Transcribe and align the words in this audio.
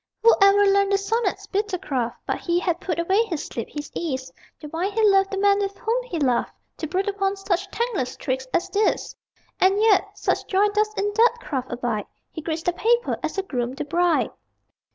Who 0.23 0.33
ever 0.41 0.65
learned 0.65 0.91
the 0.91 0.97
sonnet's 0.97 1.45
bitter 1.45 1.77
craft 1.77 2.19
But 2.25 2.39
he 2.39 2.57
had 2.59 2.79
put 2.81 2.97
away 2.99 3.23
his 3.25 3.45
sleep, 3.45 3.67
his 3.69 3.91
ease, 3.93 4.31
The 4.59 4.67
wine 4.69 4.91
he 4.93 5.07
loved, 5.07 5.29
the 5.29 5.37
men 5.37 5.59
with 5.59 5.77
whom 5.77 6.01
he 6.05 6.17
laughed 6.17 6.55
To 6.77 6.87
brood 6.87 7.07
upon 7.07 7.35
such 7.35 7.69
thankless 7.69 8.17
tricks 8.17 8.47
as 8.51 8.67
these? 8.71 9.15
And 9.59 9.79
yet, 9.79 10.17
such 10.17 10.47
joy 10.47 10.69
does 10.69 10.91
in 10.95 11.11
that 11.17 11.37
craft 11.39 11.71
abide 11.71 12.07
He 12.31 12.41
greets 12.41 12.63
the 12.63 12.73
paper 12.73 13.19
as 13.21 13.35
the 13.35 13.43
groom 13.43 13.73
the 13.75 13.85
bride! 13.85 14.31